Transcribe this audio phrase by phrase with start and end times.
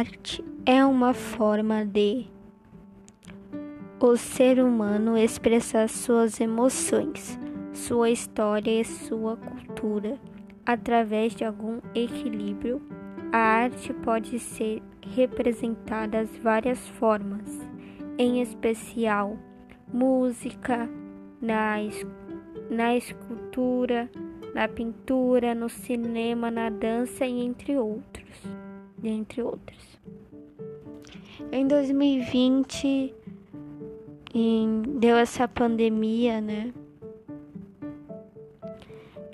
[0.00, 2.26] arte é uma forma de
[4.00, 7.38] o ser humano expressar suas emoções,
[7.74, 10.18] sua história e sua cultura
[10.64, 12.80] através de algum equilíbrio.
[13.30, 17.60] A arte pode ser representada das várias formas,
[18.16, 19.36] em especial
[19.92, 20.88] música,
[21.42, 21.76] na,
[22.70, 24.10] na escultura,
[24.54, 28.59] na pintura, no cinema, na dança e entre outros,
[29.08, 29.98] entre outros.
[31.52, 33.14] Em 2020
[34.34, 36.72] em, deu essa pandemia, né?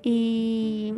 [0.04, 0.94] E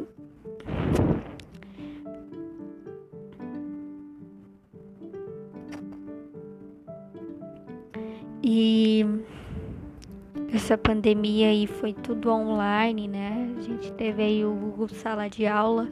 [8.50, 9.04] E
[10.54, 13.54] essa pandemia aí foi tudo online, né?
[13.58, 15.88] A gente teve aí o Google Sala de Aula,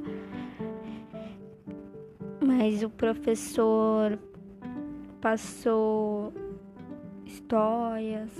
[2.47, 4.19] mas o professor
[5.21, 6.33] passou
[7.25, 8.31] histórias,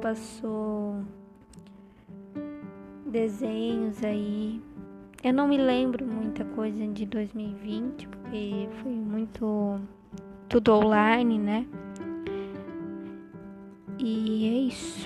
[0.00, 1.02] passou
[3.06, 4.60] desenhos aí.
[5.22, 9.80] Eu não me lembro muita coisa de 2020, porque foi muito
[10.48, 11.66] tudo online, né?
[13.98, 15.03] E é isso.